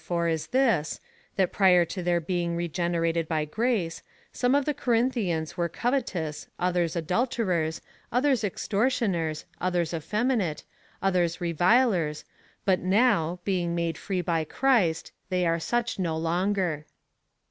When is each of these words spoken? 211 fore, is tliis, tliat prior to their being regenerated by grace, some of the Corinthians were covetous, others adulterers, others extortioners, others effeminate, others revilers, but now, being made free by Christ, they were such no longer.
211 0.03 0.07
fore, 0.07 0.27
is 0.33 0.47
tliis, 0.47 0.99
tliat 1.37 1.51
prior 1.51 1.85
to 1.85 2.01
their 2.01 2.19
being 2.19 2.55
regenerated 2.55 3.27
by 3.27 3.45
grace, 3.45 4.01
some 4.33 4.55
of 4.55 4.65
the 4.65 4.73
Corinthians 4.73 5.57
were 5.57 5.69
covetous, 5.69 6.47
others 6.57 6.95
adulterers, 6.95 7.81
others 8.11 8.43
extortioners, 8.43 9.45
others 9.59 9.93
effeminate, 9.93 10.63
others 11.03 11.39
revilers, 11.39 12.25
but 12.65 12.79
now, 12.79 13.39
being 13.45 13.75
made 13.75 13.95
free 13.95 14.21
by 14.21 14.43
Christ, 14.43 15.11
they 15.29 15.47
were 15.47 15.59
such 15.59 15.99
no 15.99 16.17
longer. 16.17 16.87